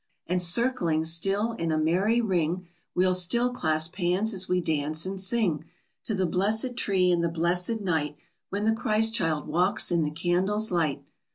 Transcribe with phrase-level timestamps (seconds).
[0.27, 5.21] _And circling still in a merry ring We'll still clasp hands as we dance and
[5.21, 5.65] sing
[6.05, 8.17] To the blessed tree and the blessed night
[8.49, 11.03] When the Christ child walks in the candles' light!